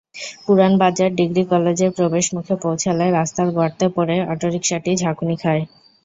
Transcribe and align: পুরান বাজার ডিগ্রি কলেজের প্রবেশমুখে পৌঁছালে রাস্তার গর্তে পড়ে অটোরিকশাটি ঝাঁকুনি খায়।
পুরান 0.43 0.73
বাজার 0.81 1.09
ডিগ্রি 1.15 1.43
কলেজের 1.51 1.91
প্রবেশমুখে 1.97 2.55
পৌঁছালে 2.63 3.05
রাস্তার 3.09 3.47
গর্তে 3.57 3.85
পড়ে 3.95 4.15
অটোরিকশাটি 4.33 4.91
ঝাঁকুনি 5.01 5.35
খায়। 5.41 5.63